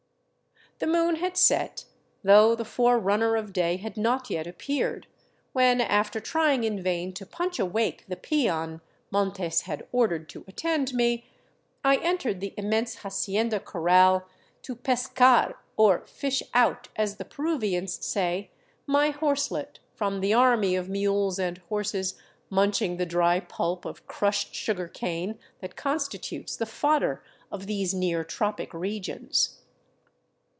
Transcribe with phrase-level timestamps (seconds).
[0.79, 1.85] The moon had set,
[2.23, 5.05] though the forerunner of day had not yet ap peared,
[5.53, 10.95] when, after trying in vain to punch awake the peon Montes had ordered to attend
[10.95, 11.29] me,
[11.83, 14.27] I entered the immense hacienda corral
[14.63, 18.49] to pcscar, or" fish out," as the Peruvians say,
[18.87, 22.15] my horselet from the army of mules and horses
[22.49, 26.65] munching the dry pulp of crushed sugarcane that 415 VAGABONDING DOWN THE ANDES constitutes the
[26.65, 27.19] foddeif
[27.51, 29.59] of these near tropical regions.